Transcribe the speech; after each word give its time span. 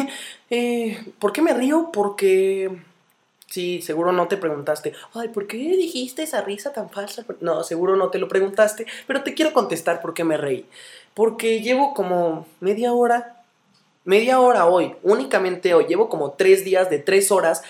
Eh, 0.52 1.00
¿Por 1.20 1.32
qué 1.32 1.42
me 1.42 1.54
río? 1.54 1.90
Porque... 1.92 2.76
Sí, 3.46 3.82
seguro 3.82 4.10
no 4.10 4.26
te 4.26 4.36
preguntaste, 4.36 4.94
ay, 5.14 5.28
¿por 5.28 5.46
qué 5.46 5.56
dijiste 5.56 6.22
esa 6.22 6.40
risa 6.40 6.72
tan 6.72 6.90
falsa? 6.90 7.24
No, 7.40 7.62
seguro 7.62 7.96
no 7.96 8.08
te 8.10 8.18
lo 8.18 8.28
preguntaste, 8.28 8.86
pero 9.08 9.22
te 9.22 9.34
quiero 9.34 9.52
contestar 9.52 10.00
por 10.00 10.14
qué 10.14 10.22
me 10.22 10.36
reí. 10.36 10.66
Porque 11.14 11.60
llevo 11.60 11.94
como 11.94 12.46
media 12.60 12.92
hora, 12.92 13.42
media 14.04 14.40
hora 14.40 14.66
hoy, 14.66 14.94
únicamente 15.02 15.74
hoy, 15.74 15.86
llevo 15.86 16.08
como 16.08 16.32
tres 16.32 16.64
días 16.64 16.90
de 16.90 17.00
tres 17.00 17.32
horas 17.32 17.62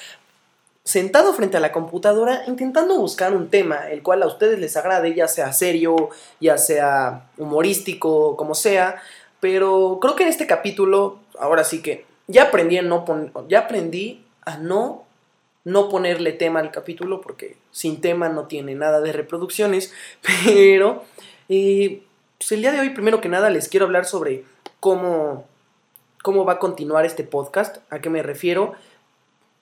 sentado 0.84 1.32
frente 1.34 1.56
a 1.56 1.60
la 1.60 1.72
computadora 1.72 2.42
intentando 2.46 2.98
buscar 2.98 3.34
un 3.34 3.48
tema 3.48 3.88
el 3.90 4.02
cual 4.02 4.22
a 4.22 4.26
ustedes 4.26 4.58
les 4.58 4.76
agrade, 4.76 5.14
ya 5.14 5.28
sea 5.28 5.52
serio, 5.52 6.10
ya 6.40 6.58
sea 6.58 7.30
humorístico, 7.36 8.36
como 8.36 8.54
sea, 8.54 9.00
pero 9.40 9.98
creo 10.00 10.16
que 10.16 10.24
en 10.24 10.30
este 10.30 10.46
capítulo, 10.46 11.18
ahora 11.38 11.64
sí 11.64 11.80
que 11.80 12.09
ya 12.30 12.44
aprendí 12.44 12.78
a 12.78 12.82
no 12.82 13.04
ya 13.48 13.60
aprendí 13.60 14.24
a 14.42 14.56
no 14.56 15.04
no 15.64 15.88
ponerle 15.88 16.32
tema 16.32 16.60
al 16.60 16.70
capítulo 16.70 17.20
porque 17.20 17.56
sin 17.70 18.00
tema 18.00 18.28
no 18.28 18.46
tiene 18.46 18.74
nada 18.74 19.00
de 19.00 19.12
reproducciones, 19.12 19.92
pero 20.44 21.04
eh, 21.48 22.02
pues 22.38 22.52
el 22.52 22.62
día 22.62 22.72
de 22.72 22.80
hoy 22.80 22.90
primero 22.90 23.20
que 23.20 23.28
nada 23.28 23.50
les 23.50 23.68
quiero 23.68 23.86
hablar 23.86 24.06
sobre 24.06 24.44
cómo 24.78 25.46
cómo 26.22 26.44
va 26.44 26.54
a 26.54 26.58
continuar 26.58 27.04
este 27.04 27.24
podcast, 27.24 27.78
a 27.90 28.00
qué 28.00 28.10
me 28.10 28.22
refiero 28.22 28.74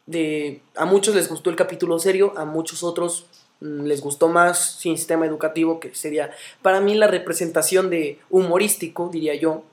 de, 0.06 0.62
a 0.74 0.86
muchos 0.86 1.14
les 1.14 1.28
gustó 1.28 1.50
el 1.50 1.56
capítulo 1.56 1.98
serio, 1.98 2.32
a 2.36 2.44
muchos 2.44 2.82
otros 2.82 3.26
mm, 3.60 3.82
les 3.84 4.00
gustó 4.00 4.28
más 4.28 4.76
sistema 4.78 5.26
educativo, 5.26 5.80
que 5.80 5.94
sería 5.94 6.30
para 6.62 6.80
mí 6.80 6.94
la 6.94 7.06
representación 7.06 7.90
de 7.90 8.18
humorístico, 8.30 9.10
diría 9.12 9.34
yo. 9.34 9.64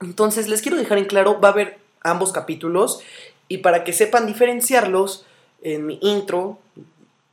Entonces 0.00 0.48
les 0.48 0.60
quiero 0.60 0.76
dejar 0.76 0.98
en 0.98 1.06
claro, 1.06 1.40
va 1.40 1.48
a 1.48 1.52
haber 1.52 1.78
ambos 2.04 2.30
capítulos 2.30 3.00
y 3.48 3.58
para 3.58 3.82
que 3.82 3.92
sepan 3.92 4.26
diferenciarlos, 4.26 5.26
en 5.62 5.86
mi 5.86 5.98
intro 6.02 6.58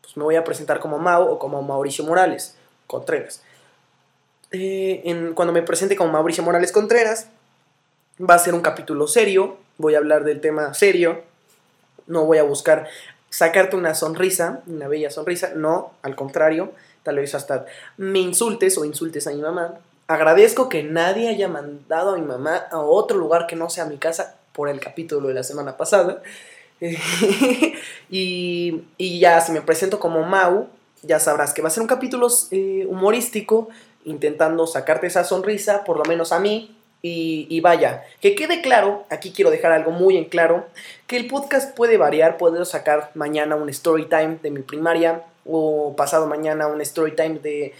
pues 0.01 0.17
me 0.17 0.23
voy 0.23 0.35
a 0.35 0.43
presentar 0.43 0.79
como 0.79 0.97
Mao 0.97 1.31
o 1.31 1.37
como 1.37 1.61
Mauricio 1.61 2.03
Morales 2.03 2.55
Contreras. 2.87 3.43
Eh, 4.51 5.31
cuando 5.35 5.53
me 5.53 5.61
presente 5.61 5.95
como 5.95 6.11
Mauricio 6.11 6.43
Morales 6.43 6.71
Contreras, 6.71 7.27
va 8.19 8.35
a 8.35 8.39
ser 8.39 8.53
un 8.53 8.61
capítulo 8.61 9.07
serio, 9.07 9.57
voy 9.77 9.95
a 9.95 9.99
hablar 9.99 10.23
del 10.23 10.41
tema 10.41 10.73
serio, 10.73 11.21
no 12.07 12.25
voy 12.25 12.39
a 12.39 12.43
buscar 12.43 12.87
sacarte 13.29 13.77
una 13.77 13.95
sonrisa, 13.95 14.61
una 14.67 14.87
bella 14.87 15.09
sonrisa, 15.09 15.53
no, 15.55 15.93
al 16.01 16.15
contrario, 16.15 16.73
tal 17.03 17.17
vez 17.17 17.33
hasta 17.33 17.65
me 17.97 18.19
insultes 18.19 18.77
o 18.77 18.85
insultes 18.85 19.27
a 19.27 19.31
mi 19.31 19.41
mamá. 19.41 19.75
Agradezco 20.07 20.67
que 20.67 20.83
nadie 20.83 21.29
haya 21.29 21.47
mandado 21.47 22.15
a 22.15 22.17
mi 22.17 22.25
mamá 22.25 22.67
a 22.69 22.79
otro 22.79 23.17
lugar 23.17 23.47
que 23.47 23.55
no 23.55 23.69
sea 23.69 23.85
mi 23.85 23.97
casa 23.97 24.35
por 24.53 24.69
el 24.69 24.79
capítulo 24.79 25.27
de 25.27 25.33
la 25.33 25.43
semana 25.43 25.77
pasada. 25.77 26.21
y, 28.09 29.19
ya, 29.19 29.41
si 29.41 29.51
me 29.51 29.61
presento 29.61 29.99
como 29.99 30.23
Mau, 30.23 30.67
ya 31.03 31.19
sabrás 31.19 31.53
que 31.53 31.61
va 31.61 31.67
a 31.67 31.71
ser 31.71 31.81
un 31.81 31.87
capítulo 31.87 32.27
eh, 32.51 32.85
humorístico, 32.89 33.69
intentando 34.03 34.65
sacarte 34.67 35.07
esa 35.07 35.23
sonrisa, 35.23 35.83
por 35.83 35.97
lo 35.97 36.05
menos 36.05 36.31
a 36.31 36.39
mí, 36.39 36.75
y, 37.03 37.59
vaya, 37.61 38.03
que 38.19 38.35
quede 38.35 38.61
claro, 38.61 39.05
aquí 39.09 39.31
quiero 39.31 39.49
dejar 39.49 39.71
algo 39.71 39.89
muy 39.89 40.17
en 40.17 40.25
claro, 40.25 40.67
que 41.07 41.17
el 41.17 41.27
podcast 41.27 41.75
puede 41.75 41.97
variar, 41.97 42.37
puedo 42.37 42.63
sacar 42.63 43.09
mañana 43.15 43.55
un 43.55 43.69
story 43.69 44.05
time 44.05 44.37
de 44.43 44.51
mi 44.51 44.61
primaria 44.61 45.23
o 45.43 45.95
pasado 45.95 46.27
mañana 46.27 46.67
un 46.67 46.79
story 46.81 47.15
time 47.15 47.39
de, 47.39 47.73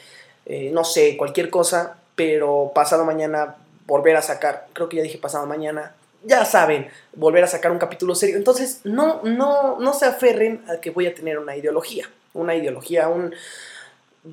eh, 0.48 0.72
no 0.74 0.84
sé, 0.84 1.18
cualquier 1.18 1.52
cosa, 1.52 1.98
pero 2.16 2.72
pasado 2.74 3.06
mañana 3.06 3.58
volver 3.86 4.16
a 4.16 4.24
sacar, 4.24 4.66
creo 4.74 4.90
que 4.90 4.98
ya 4.98 5.04
dije 5.04 5.20
pasado 5.20 5.46
mañana, 5.46 5.94
ya 6.24 6.46
saben, 6.46 6.88
volver 7.14 7.44
a 7.44 7.48
sacar 7.48 7.72
un 7.72 7.80
capítulo 7.80 8.16
serio. 8.16 8.38
Entonces, 8.38 8.82
no, 8.84 9.22
no, 9.24 9.80
no 9.80 9.94
se 9.94 10.06
aferren 10.06 10.64
a 10.70 10.78
que 10.82 10.92
voy 10.92 11.08
a 11.08 11.16
tener 11.16 11.40
una 11.40 11.56
ideología, 11.56 12.10
una 12.34 12.56
ideología, 12.56 13.08
un 13.08 13.34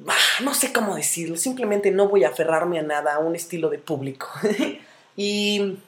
Ah, 0.06 0.43
no 0.44 0.53
sé 0.53 0.72
cómo 0.72 0.97
decirlo, 0.97 1.37
simplemente 1.37 1.91
no 1.91 2.09
voy 2.09 2.25
a 2.25 2.28
aferrarme 2.28 2.78
a 2.78 2.82
nada, 2.82 3.15
a 3.15 3.19
un 3.21 3.34
estilo 3.34 3.71
de 3.71 3.78
público. 3.78 4.28
y, 5.16 5.78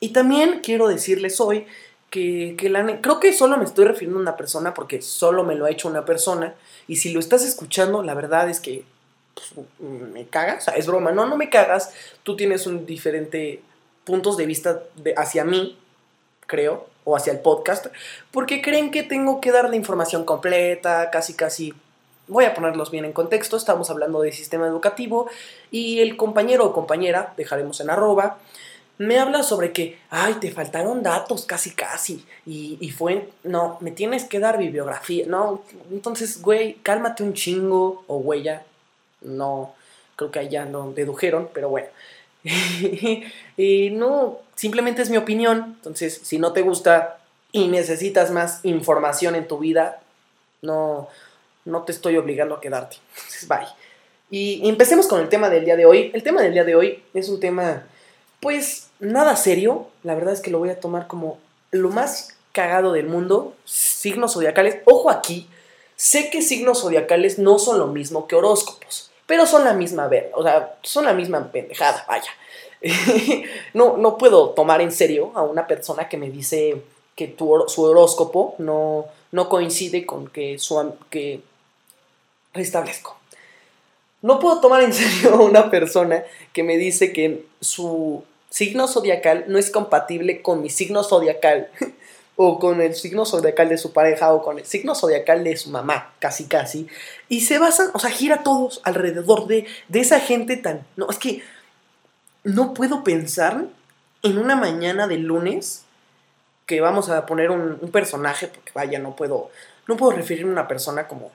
y, 0.00 0.08
también 0.10 0.60
quiero 0.62 0.88
decirles 0.88 1.40
hoy 1.40 1.66
que, 2.08 2.54
que 2.56 2.70
la, 2.70 3.02
creo 3.02 3.20
que 3.20 3.34
solo 3.34 3.58
me 3.58 3.64
estoy 3.64 3.84
refiriendo 3.84 4.18
a 4.18 4.22
una 4.22 4.36
persona 4.36 4.72
porque 4.72 5.02
solo 5.02 5.44
me 5.44 5.56
lo 5.56 5.66
ha 5.66 5.70
hecho 5.70 5.88
una 5.88 6.06
persona. 6.06 6.54
Y 6.88 6.96
si 6.96 7.12
lo 7.12 7.20
estás 7.20 7.44
escuchando, 7.44 8.02
la 8.02 8.14
verdad 8.14 8.48
es 8.48 8.60
que 8.60 8.84
pues, 9.34 9.52
me 9.78 10.26
cagas, 10.26 10.68
es 10.74 10.86
broma, 10.86 11.12
no, 11.12 11.26
no 11.26 11.36
me 11.36 11.50
cagas, 11.50 11.92
tú 12.22 12.36
tienes 12.36 12.66
un 12.66 12.86
diferente 12.86 13.62
puntos 14.04 14.36
de 14.36 14.46
vista 14.46 14.82
hacia 15.16 15.44
mí, 15.44 15.78
creo, 16.46 16.86
o 17.04 17.16
hacia 17.16 17.32
el 17.32 17.40
podcast, 17.40 17.86
porque 18.30 18.62
creen 18.62 18.90
que 18.90 19.02
tengo 19.02 19.40
que 19.40 19.52
dar 19.52 19.68
la 19.68 19.76
información 19.76 20.24
completa, 20.24 21.10
casi 21.10 21.34
casi 21.34 21.74
Voy 22.30 22.44
a 22.44 22.54
ponerlos 22.54 22.92
bien 22.92 23.04
en 23.04 23.12
contexto, 23.12 23.56
estamos 23.56 23.90
hablando 23.90 24.20
de 24.20 24.30
sistema 24.30 24.68
educativo 24.68 25.28
y 25.72 25.98
el 25.98 26.16
compañero 26.16 26.64
o 26.64 26.72
compañera, 26.72 27.34
dejaremos 27.36 27.80
en 27.80 27.90
arroba, 27.90 28.38
me 28.98 29.18
habla 29.18 29.42
sobre 29.42 29.72
que, 29.72 29.98
ay, 30.10 30.34
te 30.34 30.52
faltaron 30.52 31.02
datos 31.02 31.44
casi 31.44 31.72
casi 31.72 32.24
y, 32.46 32.78
y 32.80 32.90
fue, 32.92 33.28
no, 33.42 33.78
me 33.80 33.90
tienes 33.90 34.26
que 34.26 34.38
dar 34.38 34.58
bibliografía, 34.58 35.26
no, 35.26 35.64
entonces, 35.90 36.40
güey, 36.40 36.74
cálmate 36.84 37.24
un 37.24 37.34
chingo 37.34 38.04
o 38.06 38.34
ya, 38.34 38.62
no, 39.22 39.74
creo 40.14 40.30
que 40.30 40.38
allá 40.38 40.66
no 40.66 40.92
dedujeron, 40.92 41.48
pero 41.52 41.68
bueno. 41.68 41.88
y 43.56 43.90
no, 43.90 44.38
simplemente 44.54 45.02
es 45.02 45.10
mi 45.10 45.16
opinión, 45.16 45.76
entonces, 45.76 46.20
si 46.22 46.38
no 46.38 46.52
te 46.52 46.62
gusta 46.62 47.18
y 47.52 47.68
necesitas 47.68 48.30
más 48.30 48.60
información 48.64 49.34
en 49.34 49.48
tu 49.48 49.58
vida, 49.58 50.00
no, 50.62 51.08
no 51.64 51.82
te 51.82 51.92
estoy 51.92 52.16
obligando 52.16 52.54
a 52.54 52.60
quedarte. 52.60 52.96
Entonces, 53.16 53.48
bye. 53.48 53.66
Y 54.30 54.68
empecemos 54.68 55.08
con 55.08 55.20
el 55.20 55.28
tema 55.28 55.50
del 55.50 55.64
día 55.64 55.76
de 55.76 55.86
hoy. 55.86 56.10
El 56.14 56.22
tema 56.22 56.42
del 56.42 56.52
día 56.52 56.64
de 56.64 56.76
hoy 56.76 57.02
es 57.14 57.28
un 57.28 57.40
tema, 57.40 57.86
pues, 58.40 58.88
nada 59.00 59.34
serio. 59.36 59.88
La 60.04 60.14
verdad 60.14 60.32
es 60.32 60.40
que 60.40 60.50
lo 60.50 60.58
voy 60.58 60.70
a 60.70 60.78
tomar 60.78 61.08
como 61.08 61.38
lo 61.72 61.88
más 61.88 62.36
cagado 62.52 62.92
del 62.92 63.06
mundo. 63.06 63.54
Signos 63.64 64.34
zodiacales. 64.34 64.78
Ojo 64.84 65.10
aquí. 65.10 65.48
Sé 65.96 66.30
que 66.30 66.42
signos 66.42 66.80
zodiacales 66.82 67.38
no 67.38 67.58
son 67.58 67.78
lo 67.78 67.88
mismo 67.88 68.28
que 68.28 68.36
horóscopos. 68.36 69.09
Pero 69.30 69.46
son 69.46 69.62
la 69.62 69.74
misma 69.74 70.08
ver, 70.08 70.32
o 70.34 70.42
sea, 70.42 70.74
son 70.82 71.04
la 71.04 71.12
misma 71.12 71.52
pendejada, 71.52 72.04
vaya. 72.08 72.32
no, 73.74 73.96
no 73.96 74.18
puedo 74.18 74.50
tomar 74.50 74.80
en 74.80 74.90
serio 74.90 75.30
a 75.36 75.42
una 75.42 75.68
persona 75.68 76.08
que 76.08 76.16
me 76.16 76.30
dice 76.30 76.82
que 77.14 77.28
tu, 77.28 77.64
su 77.68 77.84
horóscopo 77.84 78.56
no, 78.58 79.06
no 79.30 79.48
coincide 79.48 80.04
con 80.04 80.26
que, 80.26 80.58
su, 80.58 80.94
que 81.10 81.42
restablezco. 82.54 83.16
No 84.20 84.40
puedo 84.40 84.60
tomar 84.60 84.82
en 84.82 84.92
serio 84.94 85.34
a 85.36 85.42
una 85.42 85.70
persona 85.70 86.24
que 86.52 86.64
me 86.64 86.76
dice 86.76 87.12
que 87.12 87.46
su 87.60 88.24
signo 88.48 88.88
zodiacal 88.88 89.44
no 89.46 89.58
es 89.58 89.70
compatible 89.70 90.42
con 90.42 90.60
mi 90.60 90.70
signo 90.70 91.04
zodiacal 91.04 91.70
o 92.42 92.58
con 92.58 92.80
el 92.80 92.94
signo 92.94 93.26
zodiacal 93.26 93.68
de 93.68 93.76
su 93.76 93.92
pareja 93.92 94.32
o 94.32 94.42
con 94.42 94.58
el 94.58 94.64
signo 94.64 94.94
zodiacal 94.94 95.44
de 95.44 95.58
su 95.58 95.68
mamá, 95.68 96.14
casi 96.20 96.46
casi. 96.46 96.86
Y 97.28 97.42
se 97.42 97.58
basan, 97.58 97.88
o 97.92 97.98
sea, 97.98 98.08
gira 98.08 98.42
todos 98.42 98.80
alrededor 98.82 99.46
de, 99.46 99.66
de 99.88 100.00
esa 100.00 100.20
gente 100.20 100.56
tan... 100.56 100.86
No, 100.96 101.10
es 101.10 101.18
que 101.18 101.42
no 102.42 102.72
puedo 102.72 103.04
pensar 103.04 103.66
en 104.22 104.38
una 104.38 104.56
mañana 104.56 105.06
de 105.06 105.18
lunes 105.18 105.84
que 106.64 106.80
vamos 106.80 107.10
a 107.10 107.26
poner 107.26 107.50
un, 107.50 107.76
personaje, 107.90 108.46
porque 108.46 108.72
vaya, 108.74 108.98
no 108.98 109.14
puedo, 109.16 109.50
no 109.86 109.98
puedo 109.98 110.12
referirme 110.12 110.48
a 110.48 110.54
una 110.54 110.68
persona 110.68 111.08
como 111.08 111.32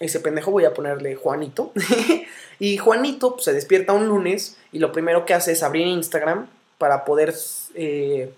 ese 0.00 0.20
pendejo 0.20 0.50
voy 0.50 0.66
a 0.66 0.74
ponerle 0.74 1.16
Juanito. 1.16 1.72
y 2.58 2.76
Juanito 2.76 3.36
pues, 3.36 3.44
se 3.44 3.54
despierta 3.54 3.94
un 3.94 4.06
lunes 4.06 4.58
y 4.70 4.80
lo 4.80 4.92
primero 4.92 5.24
que 5.24 5.32
hace 5.32 5.52
es 5.52 5.62
abrir 5.62 5.86
Instagram 5.86 6.46
para 6.76 7.06
poder 7.06 7.34
eh, 7.74 8.34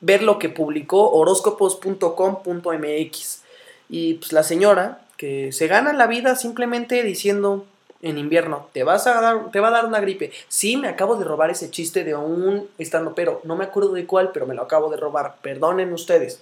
ver 0.00 0.22
lo 0.22 0.38
que 0.38 0.48
publicó 0.48 1.10
horóscopos.com.mx. 1.10 3.42
Y 3.88 4.14
pues 4.14 4.32
la 4.32 4.42
señora 4.42 5.02
que 5.16 5.52
se 5.52 5.66
gana 5.66 5.92
la 5.92 6.06
vida 6.06 6.36
simplemente 6.36 7.02
diciendo 7.02 7.66
en 8.02 8.18
invierno, 8.18 8.68
te 8.72 8.84
vas 8.84 9.06
a 9.06 9.20
dar, 9.20 9.50
te 9.50 9.60
va 9.60 9.68
a 9.68 9.72
dar 9.72 9.86
una 9.86 10.00
gripe. 10.00 10.32
Sí, 10.48 10.76
me 10.76 10.88
acabo 10.88 11.16
de 11.16 11.24
robar 11.24 11.50
ese 11.50 11.70
chiste 11.70 12.04
de 12.04 12.14
un 12.14 12.68
estando, 12.78 13.14
pero 13.14 13.40
no 13.44 13.56
me 13.56 13.64
acuerdo 13.64 13.92
de 13.92 14.06
cuál, 14.06 14.30
pero 14.32 14.46
me 14.46 14.54
lo 14.54 14.62
acabo 14.62 14.90
de 14.90 14.96
robar. 14.96 15.36
Perdonen 15.42 15.92
ustedes. 15.92 16.40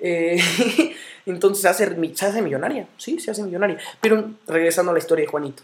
Eh, 0.00 0.40
entonces 1.26 1.62
se 1.62 1.68
hace, 1.68 2.14
se 2.14 2.26
hace 2.26 2.42
millonaria, 2.42 2.86
sí, 2.96 3.20
se 3.20 3.30
hace 3.30 3.42
millonaria. 3.42 3.78
Pero 4.00 4.30
regresando 4.46 4.90
a 4.90 4.94
la 4.94 4.98
historia 4.98 5.24
de 5.24 5.30
Juanito. 5.30 5.62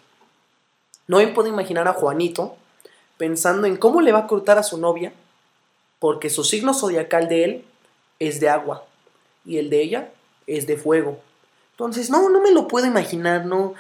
No 1.07 1.19
me 1.19 1.29
puedo 1.29 1.49
imaginar 1.49 1.87
a 1.89 1.93
Juanito 1.93 2.57
pensando 3.19 3.67
en 3.67 3.77
cómo 3.77 4.01
le 4.01 4.13
va 4.13 4.21
a 4.21 4.27
cortar 4.27 4.59
a 4.59 4.63
su 4.63 4.79
novia, 4.79 5.13
porque 6.05 6.29
su 6.29 6.45
signo 6.45 6.75
zodiacal 6.75 7.29
de 7.29 7.45
él 7.45 7.65
es 8.19 8.39
de 8.39 8.51
agua 8.51 8.85
y 9.47 9.56
el 9.56 9.71
de 9.71 9.81
ella 9.81 10.11
es 10.47 10.67
de 10.67 10.77
fuego. 10.77 11.19
Entonces, 11.71 12.11
no, 12.11 12.29
no 12.29 12.43
me 12.43 12.51
lo 12.51 12.69
puedo 12.69 12.85
imaginar, 12.85 13.47
no. 13.47 13.73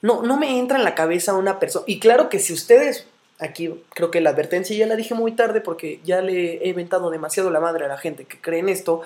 no, 0.00 0.22
no 0.22 0.38
me 0.38 0.58
entra 0.58 0.78
en 0.78 0.84
la 0.84 0.94
cabeza 0.94 1.34
una 1.34 1.60
persona. 1.60 1.84
Y 1.86 2.00
claro 2.00 2.30
que 2.30 2.38
si 2.38 2.54
ustedes, 2.54 3.06
aquí 3.38 3.70
creo 3.90 4.10
que 4.10 4.22
la 4.22 4.30
advertencia 4.30 4.74
ya 4.74 4.86
la 4.86 4.96
dije 4.96 5.12
muy 5.12 5.32
tarde 5.32 5.60
porque 5.60 6.00
ya 6.06 6.22
le 6.22 6.64
he 6.64 6.68
inventado 6.68 7.10
demasiado 7.10 7.50
la 7.50 7.60
madre 7.60 7.84
a 7.84 7.88
la 7.88 7.98
gente 7.98 8.24
que 8.24 8.40
cree 8.40 8.60
en 8.60 8.70
esto. 8.70 9.02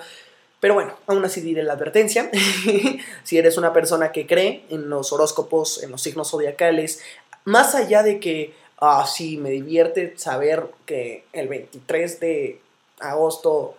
Pero 0.61 0.73
bueno, 0.73 0.93
aún 1.07 1.25
así 1.25 1.41
diré 1.41 1.63
la 1.63 1.73
advertencia. 1.73 2.31
si 3.23 3.39
eres 3.39 3.57
una 3.57 3.73
persona 3.73 4.13
que 4.13 4.25
cree 4.25 4.63
en 4.69 4.89
los 4.89 5.11
horóscopos, 5.11 5.83
en 5.83 5.91
los 5.91 6.01
signos 6.01 6.31
zodiacales, 6.31 7.01
más 7.43 7.75
allá 7.75 8.03
de 8.03 8.21
que, 8.21 8.53
ah, 8.81 9.05
sí, 9.07 9.37
me 9.37 9.51
divierte 9.51 10.17
saber 10.17 10.65
que 10.85 11.23
el 11.31 11.47
23 11.47 12.19
de 12.19 12.59
agosto 12.99 13.77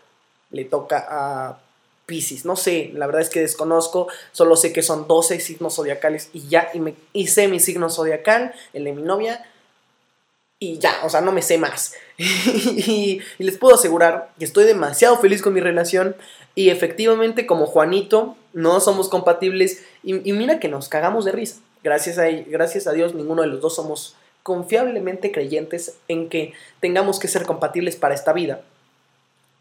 le 0.51 0.65
toca 0.65 1.07
a 1.11 1.59
Pisces. 2.07 2.45
No 2.45 2.57
sé, 2.57 2.91
la 2.95 3.07
verdad 3.07 3.23
es 3.23 3.29
que 3.29 3.41
desconozco, 3.41 4.09
solo 4.31 4.57
sé 4.57 4.73
que 4.73 4.83
son 4.83 5.09
12 5.09 5.41
signos 5.41 5.75
zodiacales 5.75 6.31
y 6.33 6.49
ya, 6.49 6.71
y 6.73 6.81
me 6.81 6.95
hice 7.13 7.49
mi 7.49 7.59
signo 7.59 7.91
zodiacal, 7.91 8.55
el 8.73 8.85
de 8.85 8.93
mi 8.93 9.03
novia, 9.03 9.45
y 10.61 10.79
ya, 10.79 11.01
o 11.03 11.11
sea, 11.11 11.21
no 11.21 11.33
me 11.33 11.43
sé 11.43 11.59
más. 11.59 11.95
y, 12.17 13.21
les 13.39 13.59
puedo 13.59 13.75
asegurar 13.75 14.31
que 14.39 14.45
estoy 14.45 14.65
demasiado 14.65 15.19
feliz 15.19 15.43
con 15.43 15.53
mi 15.53 15.61
relación 15.61 16.15
y 16.55 16.69
efectivamente 16.69 17.47
como 17.47 17.67
Juanito 17.67 18.37
no 18.53 18.79
somos 18.79 19.09
compatibles 19.09 19.83
y, 20.05 20.29
y 20.29 20.33
mira 20.33 20.61
que 20.61 20.69
nos 20.69 20.89
cagamos 20.89 21.25
de 21.25 21.33
risa. 21.33 21.57
Gracias 21.83 22.19
a, 22.19 22.27
gracias 22.29 22.87
a 22.87 22.93
Dios 22.93 23.15
ninguno 23.15 23.43
de 23.43 23.49
los 23.49 23.61
dos 23.61 23.75
somos 23.75 24.15
confiablemente 24.43 25.33
creyentes 25.33 25.95
en 26.09 26.29
que 26.29 26.53
tengamos 26.81 27.19
que 27.19 27.29
ser 27.29 27.45
compatibles 27.45 27.97
para 27.97 28.15
esta 28.15 28.33
vida. 28.33 28.61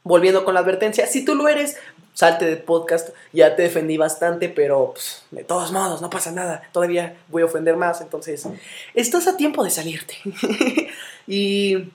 Volviendo 0.04 0.44
con 0.46 0.56
la 0.56 0.62
advertencia, 0.62 1.06
si 1.06 1.24
tú 1.24 1.36
lo 1.36 1.48
eres, 1.48 1.78
salte 2.14 2.46
de 2.46 2.58
podcast, 2.58 3.10
ya 3.34 3.56
te 3.56 3.64
defendí 3.64 3.98
bastante, 3.98 4.50
pero 4.50 4.94
pues, 4.94 5.24
de 5.32 5.44
todos 5.44 5.72
modos, 5.72 6.02
no 6.02 6.10
pasa 6.10 6.32
nada, 6.32 6.64
todavía 6.72 7.18
voy 7.28 7.44
a 7.44 7.46
ofender 7.46 7.78
más, 7.78 8.02
entonces 8.02 8.48
estás 8.96 9.28
a 9.28 9.38
tiempo 9.38 9.64
de 9.64 9.70
salirte. 9.70 10.18
y 11.28 11.92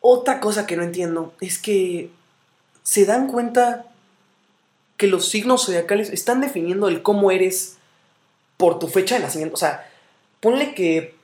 otra 0.00 0.40
cosa 0.40 0.66
que 0.66 0.76
no 0.76 0.82
entiendo 0.82 1.32
es 1.40 1.58
que 1.58 2.10
se 2.82 3.04
dan 3.04 3.28
cuenta 3.28 3.86
que 4.96 5.06
los 5.06 5.28
signos 5.28 5.66
zodiacales 5.66 6.10
están 6.10 6.40
definiendo 6.40 6.88
el 6.88 7.02
cómo 7.02 7.30
eres 7.30 7.78
por 8.56 8.78
tu 8.78 8.88
fecha 8.88 9.16
de 9.16 9.22
nacimiento. 9.22 9.54
O 9.54 9.58
sea, 9.58 9.88
ponle 10.40 10.74
que 10.74 11.14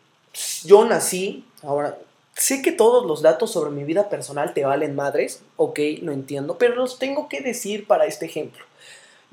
yo 0.64 0.84
nací, 0.84 1.44
ahora 1.62 1.96
Sé 2.38 2.62
que 2.62 2.70
todos 2.70 3.04
los 3.04 3.20
datos 3.20 3.50
sobre 3.50 3.72
mi 3.72 3.82
vida 3.82 4.08
personal 4.08 4.54
te 4.54 4.64
valen 4.64 4.94
madres, 4.94 5.42
ok, 5.56 5.80
lo 6.02 6.12
entiendo, 6.12 6.56
pero 6.56 6.76
los 6.76 7.00
tengo 7.00 7.28
que 7.28 7.40
decir 7.40 7.84
para 7.84 8.06
este 8.06 8.26
ejemplo. 8.26 8.64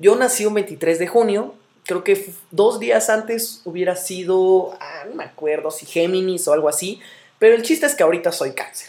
Yo 0.00 0.16
nací 0.16 0.44
un 0.44 0.54
23 0.54 0.98
de 0.98 1.06
junio, 1.06 1.54
creo 1.84 2.02
que 2.02 2.32
dos 2.50 2.80
días 2.80 3.08
antes 3.08 3.62
hubiera 3.64 3.94
sido, 3.94 4.76
ah, 4.80 5.04
no 5.08 5.14
me 5.14 5.22
acuerdo 5.22 5.70
si 5.70 5.86
Géminis 5.86 6.48
o 6.48 6.52
algo 6.52 6.68
así, 6.68 7.00
pero 7.38 7.54
el 7.54 7.62
chiste 7.62 7.86
es 7.86 7.94
que 7.94 8.02
ahorita 8.02 8.32
soy 8.32 8.54
cáncer. 8.54 8.88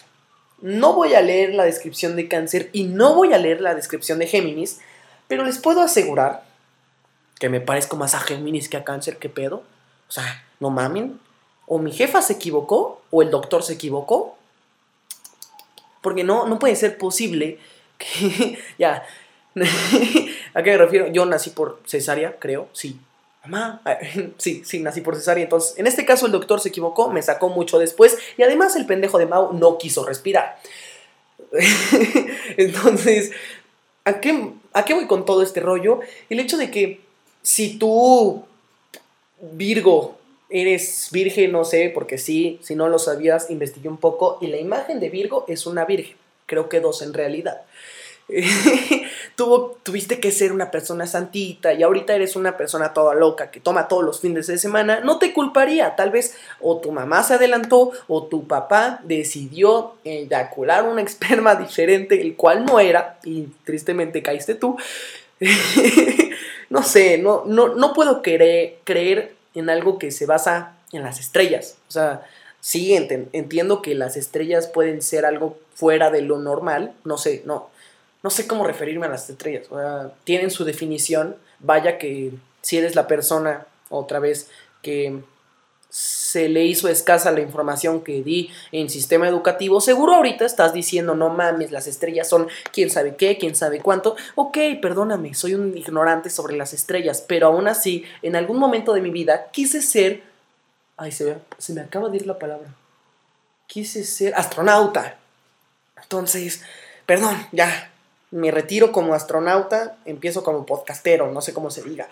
No 0.61 0.93
voy 0.93 1.13
a 1.13 1.21
leer 1.21 1.53
la 1.53 1.65
descripción 1.65 2.15
de 2.15 2.27
cáncer 2.27 2.71
y 2.73 2.85
no 2.85 3.13
voy 3.13 3.33
a 3.33 3.37
leer 3.37 3.61
la 3.61 3.75
descripción 3.75 4.17
de 4.17 4.25
Géminis, 4.25 4.79
pero 5.27 5.43
les 5.43 5.59
puedo 5.59 5.81
asegurar 5.81 6.43
que 7.39 7.49
me 7.49 7.61
parezco 7.61 7.97
más 7.97 8.15
a 8.15 8.19
Géminis 8.19 8.67
que 8.67 8.77
a 8.77 8.83
cáncer, 8.83 9.17
¿qué 9.17 9.29
pedo? 9.29 9.57
O 10.09 10.11
sea, 10.11 10.43
no 10.59 10.71
mamen, 10.71 11.19
o 11.67 11.77
mi 11.77 11.91
jefa 11.91 12.21
se 12.21 12.33
equivocó 12.33 13.01
o 13.11 13.21
el 13.21 13.29
doctor 13.29 13.61
se 13.61 13.73
equivocó. 13.73 14.35
Porque 16.01 16.23
no, 16.23 16.47
no 16.47 16.57
puede 16.57 16.75
ser 16.75 16.97
posible 16.97 17.59
que... 17.97 18.57
ya. 18.79 19.05
¿A 20.53 20.63
qué 20.63 20.71
me 20.71 20.77
refiero? 20.77 21.07
Yo 21.07 21.25
nací 21.25 21.51
por 21.51 21.81
cesárea, 21.85 22.37
creo, 22.39 22.69
sí. 22.71 22.99
Mamá, 23.43 23.81
sí, 24.37 24.63
sí, 24.65 24.79
nací 24.79 25.01
por 25.01 25.15
cesárea. 25.15 25.43
Entonces, 25.43 25.77
en 25.77 25.87
este 25.87 26.05
caso 26.05 26.25
el 26.25 26.31
doctor 26.31 26.61
se 26.61 26.69
equivocó, 26.69 27.09
me 27.09 27.21
sacó 27.21 27.49
mucho 27.49 27.79
después 27.79 28.17
y 28.37 28.43
además 28.43 28.75
el 28.75 28.85
pendejo 28.85 29.17
de 29.17 29.25
Mau 29.25 29.53
no 29.53 29.77
quiso 29.77 30.05
respirar. 30.05 30.57
Entonces, 32.57 33.31
¿a 34.05 34.19
qué, 34.19 34.53
¿a 34.73 34.85
qué 34.85 34.93
voy 34.93 35.07
con 35.07 35.25
todo 35.25 35.43
este 35.43 35.59
rollo? 35.59 35.99
El 36.29 36.39
hecho 36.39 36.57
de 36.57 36.71
que 36.71 37.01
si 37.41 37.77
tú, 37.77 38.45
Virgo, 39.39 40.16
eres 40.49 41.09
virgen, 41.11 41.51
no 41.51 41.65
sé, 41.65 41.91
porque 41.93 42.17
sí, 42.17 42.59
si 42.61 42.75
no 42.75 42.87
lo 42.87 42.99
sabías, 42.99 43.49
investigué 43.49 43.89
un 43.89 43.97
poco 43.97 44.37
y 44.41 44.47
la 44.47 44.57
imagen 44.57 44.99
de 44.99 45.09
Virgo 45.09 45.45
es 45.47 45.65
una 45.65 45.85
virgen, 45.85 46.15
creo 46.45 46.69
que 46.69 46.79
dos 46.79 47.01
en 47.01 47.13
realidad. 47.13 47.61
Tuvo, 49.37 49.77
tuviste 49.83 50.19
que 50.19 50.31
ser 50.31 50.51
una 50.51 50.69
persona 50.69 51.07
santita 51.07 51.73
y 51.73 51.83
ahorita 51.83 52.13
eres 52.13 52.35
una 52.35 52.57
persona 52.57 52.91
toda 52.91 53.15
loca 53.15 53.51
que 53.51 53.61
toma 53.61 53.87
todos 53.87 54.03
los 54.03 54.19
fines 54.19 54.47
de 54.47 54.57
semana, 54.57 54.99
no 54.99 55.19
te 55.19 55.31
culparía, 55.31 55.95
tal 55.95 56.09
vez 56.09 56.35
o 56.59 56.77
tu 56.79 56.91
mamá 56.91 57.23
se 57.23 57.35
adelantó 57.35 57.91
o 58.07 58.23
tu 58.25 58.47
papá 58.47 58.99
decidió 59.03 59.93
eyacular 60.03 60.85
un 60.85 60.99
esperma 60.99 61.55
diferente, 61.55 62.19
el 62.19 62.35
cual 62.35 62.65
no 62.65 62.79
era, 62.79 63.19
y 63.23 63.43
tristemente 63.63 64.21
caíste 64.21 64.55
tú. 64.55 64.75
no 66.69 66.83
sé, 66.83 67.19
no, 67.19 67.43
no, 67.45 67.75
no 67.75 67.93
puedo 67.93 68.21
creer, 68.23 68.79
creer 68.83 69.36
en 69.59 69.69
algo 69.69 69.97
que 69.97 70.11
se 70.11 70.25
basa 70.25 70.77
en 70.91 71.03
las 71.03 71.19
estrellas. 71.19 71.77
O 71.87 71.91
sea, 71.91 72.25
sí, 72.59 72.93
entiendo 72.95 73.81
que 73.81 73.95
las 73.95 74.17
estrellas 74.17 74.67
pueden 74.67 75.01
ser 75.01 75.25
algo 75.25 75.57
fuera 75.73 76.11
de 76.11 76.21
lo 76.21 76.37
normal. 76.37 76.93
No 77.03 77.17
sé, 77.17 77.43
no, 77.45 77.69
no 78.23 78.29
sé 78.29 78.47
cómo 78.47 78.65
referirme 78.65 79.05
a 79.05 79.09
las 79.09 79.29
estrellas. 79.29 79.67
O 79.69 79.77
sea, 79.77 80.11
tienen 80.23 80.51
su 80.51 80.65
definición. 80.65 81.35
Vaya 81.59 81.97
que 81.97 82.33
si 82.61 82.77
eres 82.77 82.95
la 82.95 83.07
persona, 83.07 83.65
otra 83.89 84.19
vez, 84.19 84.49
que 84.81 85.21
se 85.89 86.49
le 86.49 86.65
hizo 86.65 86.89
escasa 86.89 87.31
la 87.31 87.39
información 87.39 88.03
que 88.03 88.21
di 88.21 88.51
en 88.71 88.89
sistema 88.89 89.27
educativo, 89.27 89.79
seguro 89.79 90.15
ahorita 90.15 90.45
estás 90.45 90.73
diciendo, 90.73 91.15
no 91.15 91.29
mames, 91.29 91.71
las 91.71 91.87
estrellas 91.87 92.27
son 92.27 92.47
quién 92.71 92.89
sabe 92.89 93.15
qué, 93.15 93.37
quién 93.37 93.55
sabe 93.55 93.79
cuánto. 93.79 94.15
Ok, 94.35 94.57
perdóname, 94.81 95.33
soy 95.33 95.53
un 95.53 95.77
ignorante 95.77 96.29
sobre 96.29 96.57
las 96.57 96.73
estrellas, 96.73 97.23
pero 97.25 97.47
aún 97.47 97.67
así, 97.67 98.03
en 98.21 98.35
algún 98.35 98.57
momento 98.57 98.93
de 98.93 99.01
mi 99.01 99.09
vida 99.09 99.47
quise 99.51 99.81
ser... 99.81 100.23
Ay, 100.97 101.11
se, 101.11 101.37
se 101.57 101.73
me 101.73 101.81
acaba 101.81 102.09
de 102.09 102.17
ir 102.17 102.27
la 102.27 102.39
palabra. 102.39 102.67
Quise 103.67 104.03
ser 104.03 104.33
astronauta. 104.35 105.17
Entonces, 106.01 106.61
perdón, 107.05 107.37
ya, 107.51 107.91
me 108.31 108.51
retiro 108.51 108.91
como 108.91 109.13
astronauta, 109.13 109.97
empiezo 110.05 110.43
como 110.43 110.65
podcastero, 110.65 111.31
no 111.31 111.41
sé 111.41 111.53
cómo 111.53 111.69
se 111.69 111.83
diga. 111.83 112.09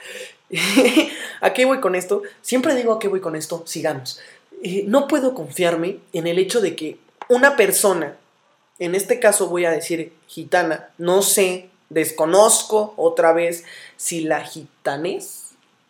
¿A 1.42 1.54
qué 1.54 1.66
voy 1.66 1.80
con 1.80 1.96
esto? 1.96 2.22
Siempre 2.42 2.76
digo 2.76 2.94
a 2.94 3.00
qué 3.00 3.08
voy 3.08 3.20
con 3.20 3.36
esto, 3.36 3.64
sigamos. 3.66 4.20
Eh, 4.64 4.86
no 4.88 5.08
puedo 5.08 5.34
confiarme 5.34 6.00
en 6.14 6.28
el 6.28 6.40
hecho 6.40 6.62
de 6.62 6.76
que 6.76 6.98
una 7.28 7.56
persona, 7.56 8.16
en 8.80 8.96
este 8.96 9.20
caso 9.20 9.48
voy 9.48 9.66
a 9.66 9.72
decir 9.72 10.14
gitana, 10.28 10.90
no 10.98 11.22
sé, 11.22 11.70
desconozco 11.90 12.94
otra 12.98 13.34
vez 13.34 13.66
si 13.98 14.22
la 14.22 14.42
gitanés 14.42 15.46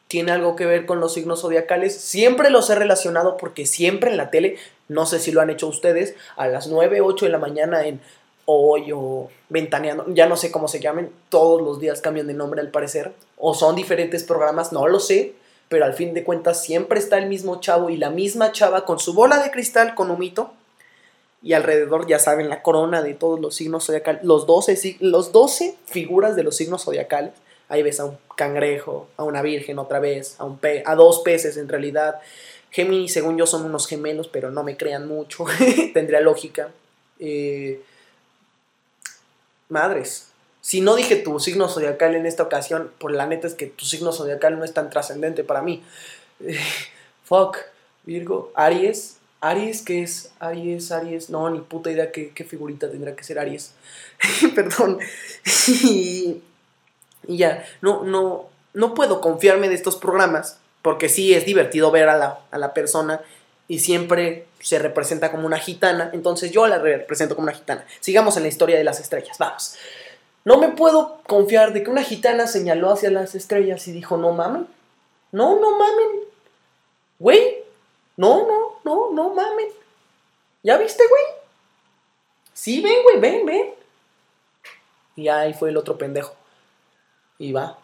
tiene 0.07 0.31
algo 0.31 0.55
que 0.55 0.65
ver 0.65 0.85
con 0.85 0.99
los 0.99 1.13
signos 1.13 1.41
zodiacales. 1.41 1.95
Siempre 1.95 2.49
los 2.49 2.69
he 2.69 2.75
relacionado 2.75 3.37
porque 3.37 3.65
siempre 3.65 4.11
en 4.11 4.17
la 4.17 4.29
tele, 4.29 4.57
no 4.87 5.05
sé 5.05 5.19
si 5.19 5.31
lo 5.31 5.41
han 5.41 5.49
hecho 5.49 5.67
ustedes, 5.67 6.15
a 6.35 6.47
las 6.47 6.67
9, 6.67 7.01
8 7.01 7.25
de 7.25 7.31
la 7.31 7.39
mañana 7.39 7.85
en 7.87 8.01
hoy 8.45 8.91
o 8.93 9.29
ventaneando, 9.49 10.05
ya 10.13 10.27
no 10.27 10.37
sé 10.37 10.51
cómo 10.51 10.67
se 10.67 10.79
llamen, 10.79 11.11
todos 11.29 11.61
los 11.61 11.79
días 11.79 12.01
cambian 12.01 12.27
de 12.27 12.33
nombre 12.33 12.61
al 12.61 12.69
parecer, 12.69 13.13
o 13.37 13.53
son 13.53 13.75
diferentes 13.75 14.23
programas, 14.23 14.71
no 14.71 14.87
lo 14.87 14.99
sé, 14.99 15.33
pero 15.67 15.85
al 15.85 15.93
fin 15.93 16.13
de 16.13 16.23
cuentas 16.23 16.63
siempre 16.63 16.99
está 16.99 17.17
el 17.17 17.27
mismo 17.27 17.59
chavo 17.59 17.89
y 17.89 17.97
la 17.97 18.09
misma 18.09 18.51
chava 18.51 18.85
con 18.85 18.99
su 18.99 19.13
bola 19.13 19.41
de 19.41 19.51
cristal 19.51 19.95
con 19.95 20.11
humito 20.11 20.53
y 21.41 21.53
alrededor 21.53 22.07
ya 22.07 22.19
saben 22.19 22.49
la 22.49 22.61
corona 22.61 23.01
de 23.01 23.13
todos 23.13 23.39
los 23.39 23.55
signos 23.55 23.85
zodiacales, 23.85 24.23
los 24.23 24.45
12, 24.45 24.97
los 24.99 25.31
12 25.31 25.75
figuras 25.85 26.35
de 26.35 26.43
los 26.43 26.55
signos 26.55 26.83
zodiacales, 26.85 27.33
ahí 27.67 27.83
ves 27.83 27.99
a 27.99 28.05
un 28.05 28.17
cangrejo, 28.35 29.07
a 29.17 29.23
una 29.23 29.41
virgen 29.41 29.79
otra 29.79 29.99
vez, 29.99 30.35
a, 30.39 30.45
un 30.45 30.57
pe 30.57 30.83
a 30.85 30.95
dos 30.95 31.19
peces 31.19 31.57
en 31.57 31.67
realidad, 31.67 32.19
Géminis 32.75 33.13
según 33.13 33.37
yo 33.37 33.47
son 33.47 33.63
unos 33.63 33.87
gemelos, 33.87 34.27
pero 34.27 34.51
no 34.51 34.61
me 34.61 34.75
crean 34.75 35.07
mucho, 35.07 35.45
tendría 35.93 36.19
lógica. 36.19 36.71
Eh, 37.19 37.81
madres. 39.69 40.27
Si 40.61 40.81
no 40.81 40.95
dije 40.95 41.15
tu 41.15 41.39
signo 41.39 41.69
zodiacal 41.69 42.15
en 42.15 42.25
esta 42.25 42.43
ocasión, 42.43 42.91
por 42.97 43.11
la 43.11 43.27
neta 43.27 43.45
es 43.45 43.53
que 43.53 43.67
tu 43.67 43.85
signo 43.85 44.11
zodiacal 44.11 44.57
no 44.57 44.65
es 44.65 44.73
tan 44.73 44.89
trascendente 44.89 45.43
para 45.43 45.61
mí. 45.61 45.83
fuck, 47.23 47.57
Virgo, 48.03 48.51
Aries. 48.55 49.17
Aries, 49.41 49.83
¿qué 49.83 50.01
es? 50.01 50.31
Aries, 50.39 50.91
Aries. 50.91 51.29
No, 51.29 51.49
ni 51.49 51.59
puta 51.59 51.91
idea 51.91 52.11
qué, 52.11 52.31
figurita 52.49 52.89
tendrá 52.89 53.15
que 53.15 53.23
ser 53.23 53.37
Aries. 53.37 53.73
Perdón. 54.55 54.99
y, 55.67 56.41
ya, 57.27 57.65
no, 57.81 58.03
no, 58.03 58.49
no 58.73 58.93
puedo 58.93 59.21
confiarme 59.21 59.69
de 59.69 59.75
estos 59.75 59.95
programas, 59.97 60.57
porque 60.81 61.09
sí 61.09 61.33
es 61.33 61.45
divertido 61.45 61.91
ver 61.91 62.09
a 62.09 62.17
la, 62.17 62.39
a 62.49 62.57
la 62.57 62.73
persona 62.73 63.21
y 63.67 63.79
siempre 63.79 64.47
se 64.59 64.79
representa 64.79 65.31
como 65.31 65.45
una 65.45 65.59
gitana, 65.59 66.09
entonces 66.13 66.51
yo 66.51 66.67
la 66.67 66.77
represento 66.77 67.35
como 67.35 67.47
una 67.47 67.57
gitana. 67.57 67.85
Sigamos 67.99 68.37
en 68.37 68.43
la 68.43 68.49
historia 68.49 68.77
de 68.77 68.83
las 68.83 68.99
estrellas, 68.99 69.37
vamos. 69.37 69.75
No 70.43 70.57
me 70.57 70.69
puedo 70.69 71.21
confiar 71.27 71.73
de 71.73 71.83
que 71.83 71.89
una 71.89 72.03
gitana 72.03 72.45
señaló 72.47 72.91
hacia 72.91 73.09
las 73.09 73.33
estrellas 73.33 73.87
y 73.87 73.91
dijo, 73.91 74.17
no 74.17 74.31
mamen, 74.31 74.67
no, 75.31 75.59
no 75.59 75.77
mamen. 75.77 76.21
Güey, 77.17 77.63
no, 78.17 78.47
no, 78.47 78.79
no, 78.83 79.11
no 79.11 79.33
mames. 79.33 79.73
¿Ya 80.63 80.77
viste, 80.77 81.03
güey? 81.07 81.23
Sí, 82.53 82.81
ven, 82.81 83.03
güey, 83.03 83.19
ven, 83.19 83.45
ven. 83.45 83.73
Y 85.15 85.27
ahí 85.27 85.53
fue 85.53 85.69
el 85.69 85.77
otro 85.77 85.97
pendejo. 85.97 86.35
Y 87.37 87.51
va. 87.51 87.77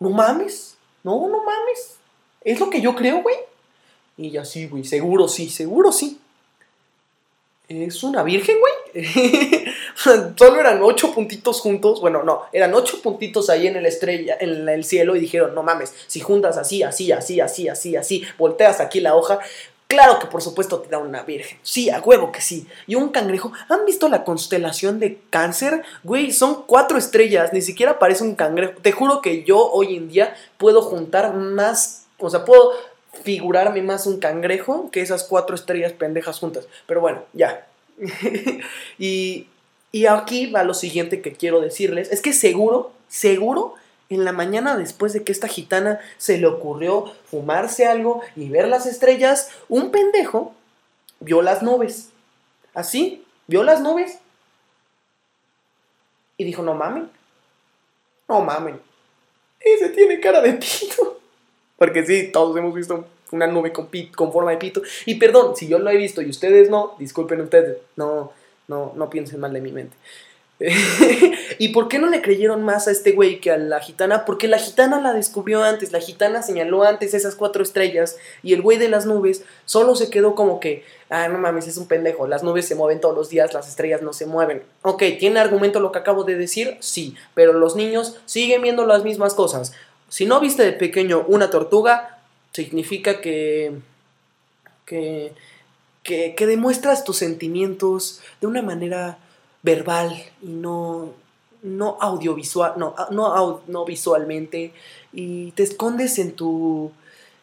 No 0.00 0.10
mames. 0.10 0.76
No, 1.02 1.28
no 1.28 1.44
mames. 1.44 1.96
Es 2.42 2.60
lo 2.60 2.70
que 2.70 2.80
yo 2.80 2.94
creo, 2.94 3.22
güey. 3.22 3.36
Y 4.16 4.30
ya 4.30 4.44
sí, 4.44 4.66
güey. 4.66 4.84
Seguro 4.84 5.28
sí, 5.28 5.48
seguro 5.48 5.92
sí. 5.92 6.20
¿Es 7.68 8.02
una 8.04 8.22
virgen, 8.22 8.58
güey? 8.60 9.04
Solo 9.96 10.60
eran 10.60 10.82
ocho 10.82 11.14
puntitos 11.14 11.60
juntos. 11.60 12.00
Bueno, 12.00 12.22
no, 12.22 12.42
eran 12.52 12.74
ocho 12.74 13.00
puntitos 13.00 13.48
ahí 13.48 13.66
en 13.66 13.76
el 13.76 13.86
estrella, 13.86 14.36
en 14.38 14.68
el 14.68 14.84
cielo, 14.84 15.16
y 15.16 15.20
dijeron, 15.20 15.54
no 15.54 15.62
mames, 15.62 15.94
si 16.06 16.20
juntas 16.20 16.58
así, 16.58 16.82
así, 16.82 17.10
así, 17.10 17.40
así, 17.40 17.68
así, 17.68 17.96
así, 17.96 18.22
volteas 18.36 18.80
aquí 18.80 19.00
la 19.00 19.16
hoja, 19.16 19.40
Claro 19.86 20.18
que 20.18 20.26
por 20.26 20.42
supuesto 20.42 20.80
te 20.80 20.88
da 20.88 20.98
una 20.98 21.22
virgen. 21.22 21.58
Sí, 21.62 21.90
a 21.90 22.00
huevo 22.00 22.32
que 22.32 22.40
sí. 22.40 22.66
Y 22.86 22.94
un 22.94 23.10
cangrejo. 23.10 23.52
¿Han 23.68 23.84
visto 23.84 24.08
la 24.08 24.24
constelación 24.24 24.98
de 24.98 25.20
cáncer? 25.30 25.84
Güey, 26.02 26.32
son 26.32 26.64
cuatro 26.66 26.96
estrellas. 26.98 27.52
Ni 27.52 27.60
siquiera 27.60 27.98
parece 27.98 28.24
un 28.24 28.34
cangrejo. 28.34 28.72
Te 28.80 28.92
juro 28.92 29.20
que 29.20 29.44
yo 29.44 29.70
hoy 29.70 29.94
en 29.94 30.08
día 30.08 30.34
puedo 30.56 30.80
juntar 30.80 31.34
más. 31.34 32.06
O 32.18 32.30
sea, 32.30 32.44
puedo 32.44 32.72
figurarme 33.22 33.82
más 33.82 34.06
un 34.06 34.18
cangrejo 34.18 34.90
que 34.90 35.00
esas 35.00 35.24
cuatro 35.24 35.54
estrellas 35.54 35.92
pendejas 35.92 36.38
juntas. 36.38 36.66
Pero 36.86 37.00
bueno, 37.00 37.22
ya. 37.32 37.66
y, 38.98 39.46
y 39.92 40.06
aquí 40.06 40.50
va 40.50 40.64
lo 40.64 40.74
siguiente 40.74 41.22
que 41.22 41.32
quiero 41.32 41.60
decirles. 41.60 42.10
Es 42.10 42.20
que 42.20 42.32
seguro, 42.32 42.92
seguro 43.08 43.74
en 44.10 44.24
la 44.24 44.32
mañana 44.32 44.76
después 44.76 45.12
de 45.12 45.24
que 45.24 45.32
esta 45.32 45.48
gitana 45.48 46.00
se 46.18 46.38
le 46.38 46.46
ocurrió 46.46 47.12
fumarse 47.30 47.86
algo 47.86 48.22
y 48.36 48.48
ver 48.48 48.68
las 48.68 48.86
estrellas, 48.86 49.50
un 49.68 49.90
pendejo 49.90 50.54
vio 51.20 51.42
las 51.42 51.62
nubes. 51.62 52.10
Así, 52.74 53.24
vio 53.46 53.62
las 53.62 53.80
nubes. 53.80 54.18
Y 56.36 56.44
dijo, 56.44 56.62
no 56.62 56.74
mamen. 56.74 57.10
No 58.28 58.40
mamen. 58.40 58.80
Ese 59.60 59.88
tiene 59.90 60.20
cara 60.20 60.40
de 60.40 60.54
pito. 60.54 61.13
Porque 61.76 62.06
sí, 62.06 62.30
todos 62.32 62.56
hemos 62.56 62.74
visto 62.74 63.06
una 63.32 63.46
nube 63.46 63.72
con, 63.72 63.88
con 64.14 64.32
forma 64.32 64.52
de 64.52 64.58
pito. 64.58 64.82
Y 65.06 65.16
perdón, 65.16 65.56
si 65.56 65.68
yo 65.68 65.78
lo 65.78 65.90
he 65.90 65.96
visto 65.96 66.22
y 66.22 66.30
ustedes 66.30 66.70
no, 66.70 66.94
disculpen 66.98 67.40
ustedes. 67.40 67.78
No, 67.96 68.32
no, 68.68 68.92
no 68.94 69.10
piensen 69.10 69.40
mal 69.40 69.52
de 69.52 69.60
mi 69.60 69.72
mente. 69.72 69.96
¿Y 71.58 71.68
por 71.70 71.88
qué 71.88 71.98
no 71.98 72.08
le 72.08 72.22
creyeron 72.22 72.62
más 72.62 72.86
a 72.86 72.92
este 72.92 73.12
güey 73.12 73.40
que 73.40 73.50
a 73.50 73.56
la 73.56 73.80
gitana? 73.80 74.24
Porque 74.24 74.46
la 74.46 74.58
gitana 74.58 75.00
la 75.00 75.12
descubrió 75.12 75.64
antes, 75.64 75.92
la 75.92 76.00
gitana 76.00 76.42
señaló 76.42 76.84
antes 76.84 77.12
esas 77.12 77.34
cuatro 77.34 77.62
estrellas 77.62 78.16
y 78.42 78.52
el 78.52 78.62
güey 78.62 78.78
de 78.78 78.88
las 78.88 79.04
nubes 79.04 79.42
solo 79.64 79.96
se 79.96 80.10
quedó 80.10 80.34
como 80.36 80.60
que, 80.60 80.84
ah, 81.10 81.28
no 81.28 81.38
mames, 81.38 81.66
es 81.66 81.76
un 81.76 81.88
pendejo, 81.88 82.28
las 82.28 82.44
nubes 82.44 82.66
se 82.66 82.76
mueven 82.76 83.00
todos 83.00 83.16
los 83.16 83.30
días, 83.30 83.52
las 83.52 83.68
estrellas 83.68 84.02
no 84.02 84.12
se 84.12 84.26
mueven. 84.26 84.62
Ok, 84.82 85.02
¿tiene 85.18 85.40
argumento 85.40 85.80
lo 85.80 85.90
que 85.90 85.98
acabo 85.98 86.22
de 86.22 86.36
decir? 86.36 86.76
Sí, 86.80 87.16
pero 87.34 87.52
los 87.52 87.74
niños 87.74 88.16
siguen 88.24 88.62
viendo 88.62 88.86
las 88.86 89.02
mismas 89.02 89.34
cosas. 89.34 89.72
Si 90.08 90.26
no 90.26 90.40
viste 90.40 90.62
de 90.62 90.72
pequeño 90.72 91.24
una 91.28 91.50
tortuga, 91.50 92.18
significa 92.52 93.20
que... 93.20 93.72
que... 94.86 95.32
que, 96.02 96.34
que 96.34 96.46
demuestras 96.46 97.04
tus 97.04 97.16
sentimientos 97.16 98.20
de 98.40 98.46
una 98.46 98.60
manera 98.60 99.16
verbal 99.62 100.22
y 100.42 100.48
no, 100.48 101.14
no 101.62 101.96
audiovisual, 101.98 102.74
no, 102.76 102.94
no, 103.10 103.62
no 103.66 103.84
visualmente, 103.86 104.74
y 105.12 105.52
te 105.52 105.62
escondes 105.62 106.18
en 106.18 106.32
tu, 106.32 106.92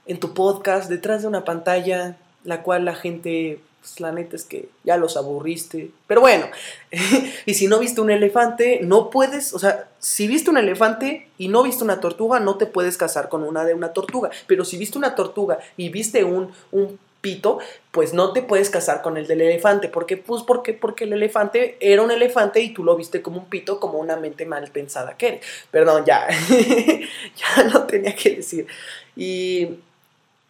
en 0.06 0.20
tu 0.20 0.34
podcast 0.36 0.90
detrás 0.90 1.24
de 1.24 1.28
una 1.28 1.44
pantalla, 1.44 2.18
la 2.44 2.62
cual 2.62 2.86
la 2.86 2.94
gente, 2.94 3.60
pues 3.82 4.00
la 4.00 4.12
neta 4.12 4.36
es 4.36 4.46
que 4.46 4.70
ya 4.84 4.96
los 4.96 5.18
aburriste. 5.18 5.90
Pero 6.08 6.22
bueno, 6.22 6.46
y 7.46 7.56
si 7.56 7.68
no 7.68 7.80
viste 7.80 8.00
un 8.00 8.12
elefante, 8.12 8.80
no 8.84 9.10
puedes, 9.10 9.54
o 9.54 9.60
sea, 9.60 9.90
si 10.00 10.28
viste 10.28 10.52
un 10.52 10.58
elefante 10.58 11.28
y 11.40 11.48
no 11.48 11.64
viste 11.64 11.84
una 11.84 12.00
tortuga, 12.00 12.40
no 12.40 12.56
te 12.58 12.68
puedes 12.68 12.96
casar 12.96 13.28
con 13.28 13.44
una 13.44 13.66
de 13.66 13.74
una 13.74 13.92
tortuga. 13.92 14.30
Pero 14.46 14.66
si 14.66 14.78
viste 14.78 15.00
una 15.00 15.16
tortuga 15.16 15.58
y 15.78 15.90
viste 15.90 16.24
un, 16.24 16.52
un 16.72 17.00
pito, 17.22 17.60
pues 17.92 18.14
no 18.14 18.34
te 18.34 18.42
puedes 18.42 18.70
casar 18.70 19.02
con 19.02 19.18
el 19.18 19.26
del 19.26 19.42
elefante. 19.42 19.88
¿Por 19.88 20.06
qué? 20.06 20.18
Pues 20.18 20.44
porque, 20.44 20.74
porque 20.74 21.06
el 21.06 21.14
elefante 21.14 21.78
era 21.80 22.04
un 22.04 22.12
elefante 22.12 22.62
y 22.62 22.74
tú 22.74 22.84
lo 22.84 22.96
viste 22.96 23.24
como 23.24 23.40
un 23.40 23.46
pito, 23.46 23.80
como 23.80 23.98
una 23.98 24.16
mente 24.16 24.46
mal 24.46 24.70
pensada 24.72 25.18
que 25.18 25.28
eres. 25.28 25.46
Perdón, 25.72 26.04
ya, 26.06 26.28
ya 27.36 27.64
lo 27.64 27.84
tenía 27.84 28.16
que 28.16 28.38
decir. 28.38 28.68
Y, 29.16 29.70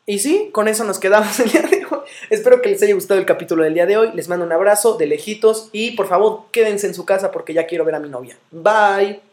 y 0.05 0.19
sí, 0.19 0.49
con 0.51 0.67
eso 0.67 0.83
nos 0.83 0.99
quedamos 0.99 1.39
el 1.39 1.51
día 1.51 1.61
de 1.61 1.80
Espero 2.29 2.61
que 2.61 2.69
les 2.69 2.81
haya 2.83 2.93
gustado 2.93 3.19
el 3.19 3.25
capítulo 3.25 3.63
del 3.63 3.73
día 3.73 3.85
de 3.85 3.97
hoy. 3.97 4.11
Les 4.13 4.27
mando 4.27 4.45
un 4.45 4.51
abrazo 4.51 4.97
de 4.97 5.07
lejitos 5.07 5.69
y 5.71 5.91
por 5.91 6.07
favor 6.07 6.43
quédense 6.51 6.87
en 6.87 6.93
su 6.93 7.05
casa 7.05 7.31
porque 7.31 7.53
ya 7.53 7.65
quiero 7.67 7.85
ver 7.85 7.95
a 7.95 7.99
mi 7.99 8.09
novia. 8.09 8.37
Bye. 8.51 9.30